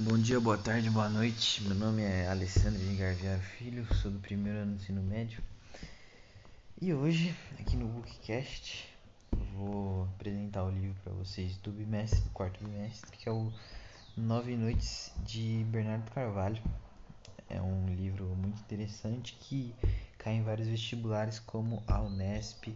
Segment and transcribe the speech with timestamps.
[0.00, 1.62] Bom dia, boa tarde, boa noite.
[1.64, 5.44] Meu nome é Alessandro de Garviar Filho, sou do primeiro ano do ensino médio.
[6.80, 8.88] E hoje, aqui no Bookcast,
[9.54, 13.52] vou apresentar o livro para vocês do bimestre, do quarto bimestre, que é o
[14.16, 16.62] Nove Noites de Bernardo Carvalho.
[17.50, 19.74] É um livro muito interessante que
[20.16, 22.74] cai em vários vestibulares como a Unesp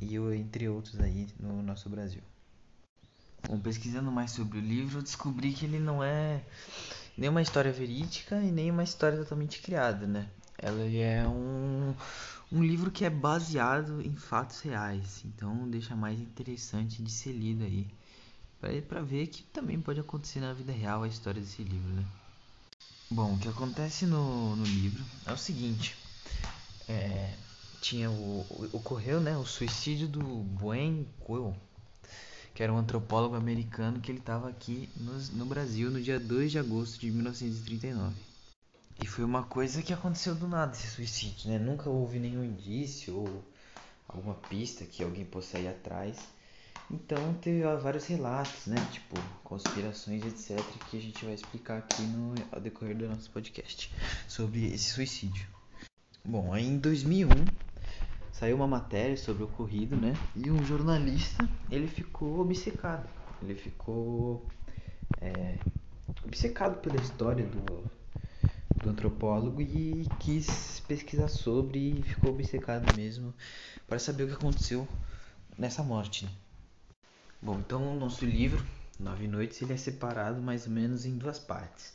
[0.00, 2.22] e entre outros aí no nosso Brasil.
[3.48, 6.42] Bom, pesquisando mais sobre o livro, descobri que ele não é
[7.16, 10.28] nem uma história verídica e nem uma história totalmente criada, né?
[10.58, 11.94] Ela é um,
[12.52, 17.64] um livro que é baseado em fatos reais, então deixa mais interessante de ser lido
[17.64, 22.04] aí, para ver que também pode acontecer na vida real a história desse livro, né?
[23.10, 25.96] Bom, o que acontece no, no livro é o seguinte:
[26.86, 27.34] é,
[27.80, 31.56] tinha o, ocorreu né, o suicídio do Buen Quill
[32.60, 36.52] que era um antropólogo americano que ele estava aqui no, no Brasil no dia 2
[36.52, 38.14] de agosto de 1939.
[39.02, 41.58] E foi uma coisa que aconteceu do nada esse suicídio, né?
[41.58, 43.42] Nunca houve nenhum indício ou
[44.06, 46.18] alguma pista que alguém possa ir atrás.
[46.90, 48.76] Então teve vários relatos, né?
[48.92, 53.90] Tipo, conspirações, etc., que a gente vai explicar aqui no ao decorrer do nosso podcast
[54.28, 55.48] sobre esse suicídio.
[56.22, 57.30] Bom, em 2001
[58.40, 60.14] saiu uma matéria sobre o ocorrido, né?
[60.34, 63.06] E um jornalista, ele ficou obcecado.
[63.42, 64.42] Ele ficou
[65.20, 65.58] é,
[66.24, 67.84] obcecado pela história do,
[68.80, 73.34] do antropólogo e quis pesquisar sobre e ficou obcecado mesmo
[73.86, 74.88] para saber o que aconteceu
[75.58, 76.24] nessa morte.
[76.24, 76.30] Né?
[77.42, 78.64] Bom, então o nosso livro,
[78.98, 81.92] Nove Noites, ele é separado mais ou menos em duas partes.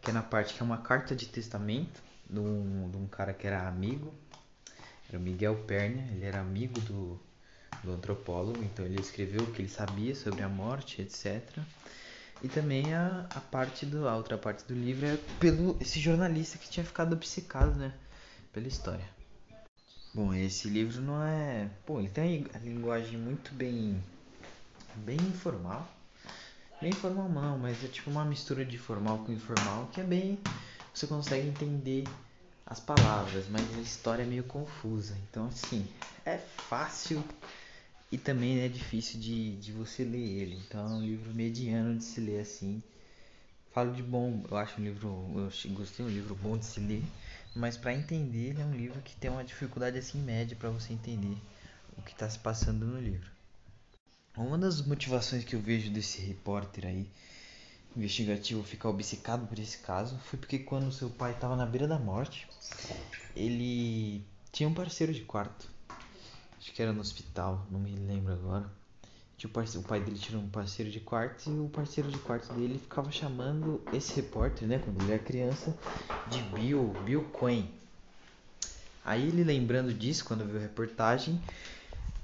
[0.00, 3.34] Que é na parte que é uma carta de testamento de um, de um cara
[3.34, 4.14] que era amigo
[5.08, 7.20] era o Miguel Pernia, ele era amigo do,
[7.82, 11.42] do antropólogo, então ele escreveu o que ele sabia sobre a morte, etc.
[12.42, 16.58] E também a, a parte do a outra parte do livro é pelo esse jornalista
[16.58, 17.94] que tinha ficado obcecado, né,
[18.52, 19.08] pela história.
[20.12, 24.02] Bom, esse livro não é, pô, ele tem a linguagem muito bem
[24.94, 25.86] bem informal.
[26.80, 30.38] Bem formal não, mas é tipo uma mistura de formal com informal que é bem
[30.92, 32.04] você consegue entender
[32.66, 35.16] as palavras, mas a história é meio confusa.
[35.30, 35.88] Então, assim,
[36.24, 37.24] é fácil
[38.10, 40.56] e também é difícil de, de você ler ele.
[40.66, 42.82] Então, é um livro mediano de se ler assim.
[43.72, 47.04] Falo de bom, eu acho um livro, eu gostei um livro bom de se ler,
[47.54, 50.94] mas para entender ele é um livro que tem uma dificuldade assim média para você
[50.94, 51.36] entender
[51.96, 53.30] o que está se passando no livro.
[54.34, 57.06] Uma das motivações que eu vejo desse repórter aí
[57.96, 61.98] investigativo ficar obcecado por esse caso foi porque quando seu pai estava na beira da
[61.98, 62.46] morte,
[63.34, 65.68] ele tinha um parceiro de quarto.
[66.58, 68.70] Acho que era no hospital, não me lembro agora.
[69.36, 72.78] Tinha o, pai dele tinha um parceiro de quarto e o parceiro de quarto dele
[72.78, 75.76] ficava chamando esse repórter, né, quando ele era criança,
[76.28, 77.66] de Bill, Bill Quinn.
[79.04, 81.40] Aí ele lembrando disso, quando viu a reportagem,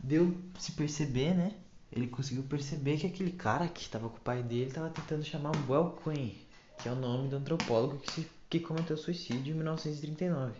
[0.02, 1.52] deu se perceber, né,
[1.92, 5.52] ele conseguiu perceber que aquele cara que estava com o pai dele estava tentando chamar
[5.68, 6.32] Well Quinn,
[6.78, 10.54] que é o nome do antropólogo que, se, que cometeu suicídio em 1939.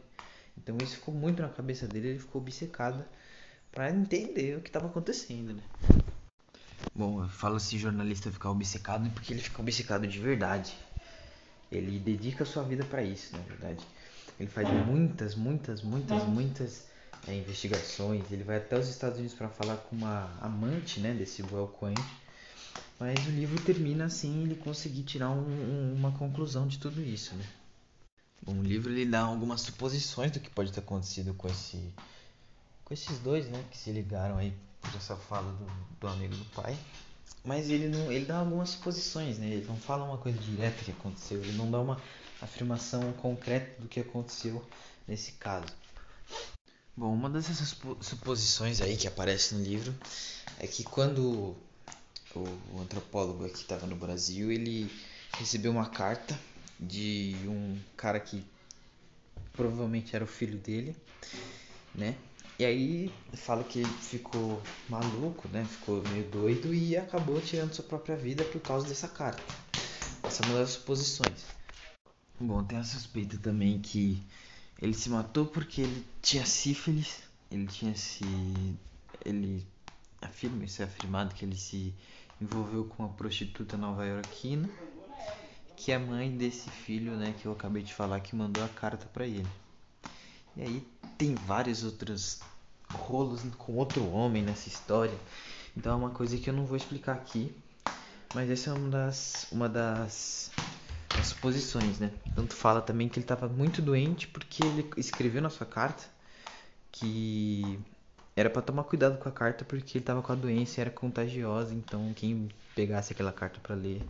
[0.59, 3.03] Então isso ficou muito na cabeça dele, ele ficou obcecado
[3.71, 5.63] para entender o que estava acontecendo, né?
[6.95, 10.77] Bom, eu falo se jornalista ficar obcecado porque ele fica obcecado de verdade.
[11.71, 13.83] Ele dedica sua vida para isso, na verdade.
[14.39, 16.92] Ele faz muitas, muitas, muitas, muitas
[17.27, 18.31] é, investigações.
[18.31, 21.95] Ele vai até os Estados Unidos para falar com uma amante né, desse Well Coin.
[22.99, 27.35] Mas o livro termina assim ele conseguir tirar um, um, uma conclusão de tudo isso.
[27.35, 27.45] Né?
[28.43, 31.93] Bom, o livro ele dá algumas suposições do que pode ter acontecido com esse
[32.85, 35.67] com esses dois, né, que se ligaram aí por essa fala do,
[36.01, 36.77] do amigo do pai.
[37.45, 39.47] Mas ele não, ele dá algumas suposições, né?
[39.47, 42.01] Ele não fala uma coisa direta que aconteceu, ele não dá uma
[42.41, 44.65] afirmação concreta do que aconteceu
[45.09, 45.67] nesse caso.
[46.95, 49.95] Bom, uma dessas suposições aí que aparece no livro
[50.59, 51.57] é que quando
[52.35, 54.91] o antropólogo que estava no Brasil, ele
[55.39, 56.39] recebeu uma carta
[56.79, 58.45] de um cara que
[59.55, 60.95] provavelmente era o filho dele,
[61.95, 62.15] né?
[62.59, 65.65] E aí fala que ele ficou maluco, né?
[65.65, 69.43] Ficou meio doido e acabou tirando sua própria vida por causa dessa carta.
[70.25, 71.45] Essa é uma das suposições.
[72.39, 74.23] Bom, tem a suspeita também que
[74.83, 78.25] ele se matou porque ele tinha sífilis, ele tinha se.
[79.25, 79.65] Ele
[80.21, 81.95] afirma, isso é afirmado, que ele se
[82.41, 84.69] envolveu com uma prostituta nova-iorquina,
[85.77, 88.69] que é a mãe desse filho, né, que eu acabei de falar, que mandou a
[88.69, 89.47] carta para ele.
[90.57, 92.41] E aí tem vários outros
[92.93, 95.17] rolos com outro homem nessa história.
[95.77, 97.55] Então é uma coisa que eu não vou explicar aqui,
[98.35, 100.51] mas essa é uma das, uma das
[101.29, 102.13] suposições, né?
[102.35, 106.05] Tanto fala também que ele estava muito doente porque ele escreveu na sua carta
[106.91, 107.81] que
[108.37, 110.91] era para tomar cuidado com a carta porque ele estava com a doença e era
[110.91, 114.03] contagiosa, então quem pegasse aquela carta para ler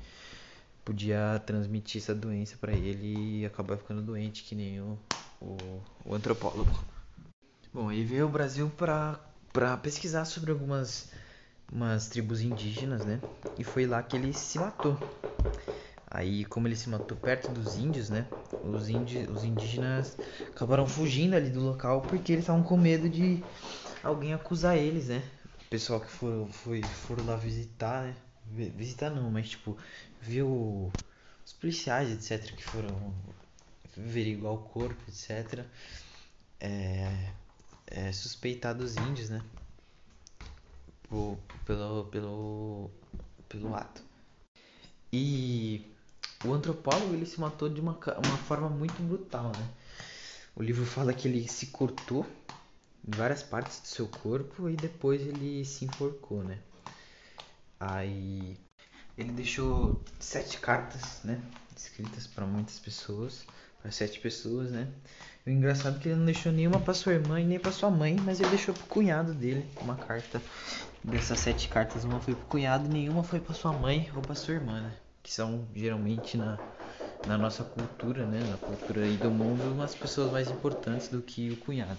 [0.84, 4.98] podia transmitir essa doença para ele e acabar ficando doente que nem o,
[5.40, 6.72] o, o antropólogo.
[7.72, 11.10] Bom, ele veio ao Brasil para pesquisar sobre algumas
[11.72, 13.20] umas tribos indígenas, né?
[13.58, 14.98] E foi lá que ele se matou.
[16.14, 18.26] Aí, como ele se matou perto dos índios, né?
[18.62, 20.14] Os, indi os indígenas
[20.54, 23.42] acabaram fugindo ali do local porque eles estavam com medo de
[24.04, 25.22] alguém acusar eles, né?
[25.66, 28.14] O pessoal que foram, foi, foram lá visitar, né?
[28.76, 29.78] Visitar não, mas tipo,
[30.20, 30.92] viu
[31.46, 33.14] os policiais, etc., que foram
[33.96, 35.64] averiguar o corpo, etc.,
[36.60, 37.32] é,
[37.86, 39.42] é, suspeitar dos índios, né?
[41.08, 42.90] Por, pelo, pelo,
[43.48, 44.02] pelo ato.
[45.10, 45.91] E
[46.44, 49.68] o antropólogo ele se matou de uma, uma forma muito brutal, né?
[50.54, 52.26] O livro fala que ele se cortou
[53.06, 56.58] em várias partes do seu corpo e depois ele se enforcou, né?
[57.80, 58.56] Aí
[59.16, 61.40] ele deixou sete cartas, né?
[61.76, 63.44] Escritas para muitas pessoas,
[63.80, 64.88] para sete pessoas, né?
[65.46, 67.90] O engraçado é que ele não deixou nenhuma para sua irmã e nem para sua
[67.90, 70.40] mãe, mas ele deixou pro cunhado dele uma carta.
[71.02, 74.54] Dessas sete cartas, uma foi pro cunhado nenhuma foi para sua mãe ou para sua
[74.54, 74.96] irmã, né?
[75.22, 76.58] Que são geralmente na,
[77.26, 81.50] na nossa cultura, né, na cultura aí do mundo, umas pessoas mais importantes do que
[81.50, 81.98] o cunhado.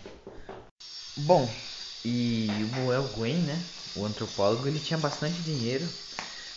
[1.15, 1.47] Bom,
[2.03, 3.63] e o Boel Gwen, né,
[3.95, 5.87] o antropólogo, ele tinha bastante dinheiro,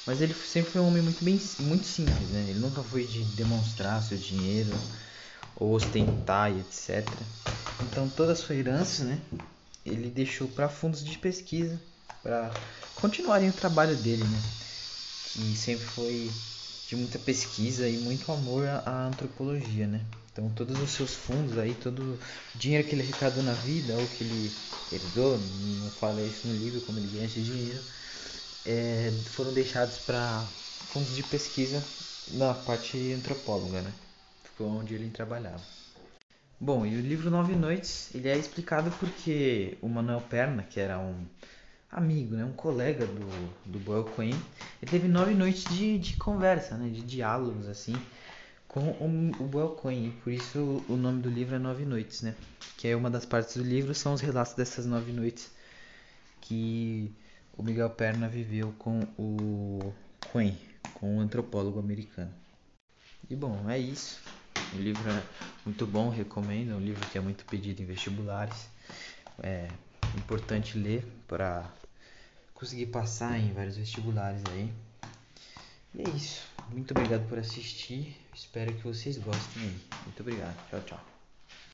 [0.06, 2.46] mas ele sempre foi um homem muito bem, muito simples, né?
[2.48, 4.70] Ele nunca foi de demonstrar seu dinheiro
[5.56, 7.06] ou ostentar e etc.
[7.82, 9.18] Então toda a sua herança, né,
[9.84, 11.80] ele deixou para fundos de pesquisa
[12.22, 12.50] para
[12.94, 14.42] continuarem o trabalho dele, né?
[15.24, 16.30] Que sempre foi
[16.86, 20.00] de muita pesquisa e muito amor à antropologia, né?
[20.32, 22.18] Então todos os seus fundos aí, todo o
[22.54, 24.52] dinheiro que ele arrecadou na vida ou que ele
[24.92, 27.82] herdou, não fala isso no livro como ele ganha esse dinheiro,
[28.64, 30.46] é, foram deixados para
[30.88, 31.82] fundos de pesquisa
[32.28, 33.92] na parte antropóloga, né?
[34.44, 35.62] Ficou onde ele trabalhava.
[36.58, 40.98] Bom, e o livro Nove Noites, ele é explicado porque o Manuel Perna, que era
[40.98, 41.26] um
[41.96, 44.38] amigo, né, um colega do, do Boyle Quinn.
[44.82, 47.96] Ele teve nove noites de, de conversa, né, de diálogos assim,
[48.68, 50.08] com o, o Boyle Quinn.
[50.08, 52.34] E por isso o nome do livro é Nove Noites, né?
[52.76, 55.50] Que é uma das partes do livro são os relatos dessas nove noites
[56.42, 57.14] que
[57.56, 59.94] o Miguel Perna viveu com o
[60.30, 60.54] Quinn,
[60.92, 62.32] com o antropólogo americano.
[63.30, 64.20] E bom, é isso.
[64.74, 65.22] O livro é
[65.64, 66.72] muito bom, recomendo.
[66.72, 68.68] É um livro que é muito pedido em vestibulares.
[69.42, 69.68] É
[70.14, 71.68] importante ler para
[72.56, 74.72] conseguir passar em vários vestibulares aí.
[75.94, 76.42] E é isso.
[76.72, 78.16] Muito obrigado por assistir.
[78.34, 79.80] Espero que vocês gostem aí.
[80.04, 80.56] Muito obrigado.
[80.68, 81.15] Tchau, tchau.